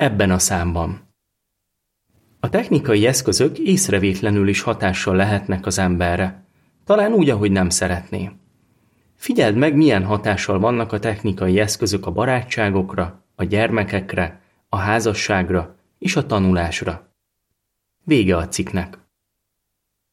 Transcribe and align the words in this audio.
Ebben 0.00 0.30
a 0.30 0.38
számban. 0.38 1.14
A 2.40 2.48
technikai 2.48 3.06
eszközök 3.06 3.58
észrevétlenül 3.58 4.48
is 4.48 4.60
hatással 4.60 5.16
lehetnek 5.16 5.66
az 5.66 5.78
emberre, 5.78 6.44
talán 6.84 7.12
úgy, 7.12 7.30
ahogy 7.30 7.50
nem 7.50 7.68
szeretné. 7.68 8.30
Figyeld 9.16 9.56
meg, 9.56 9.74
milyen 9.76 10.04
hatással 10.04 10.58
vannak 10.58 10.92
a 10.92 10.98
technikai 10.98 11.58
eszközök 11.58 12.06
a 12.06 12.10
barátságokra, 12.10 13.24
a 13.34 13.44
gyermekekre, 13.44 14.40
a 14.68 14.76
házasságra 14.76 15.76
és 15.98 16.16
a 16.16 16.26
tanulásra. 16.26 17.14
Vége 18.04 18.36
a 18.36 18.48
cikknek. 18.48 18.98